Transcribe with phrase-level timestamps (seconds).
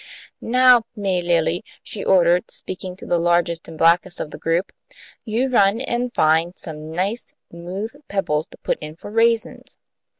[0.41, 4.71] "Now, May Lilly," she ordered, speaking to the largest and blackest of the group,
[5.25, 9.77] "you run an' find some nice 'mooth pebbles to put in for raisins.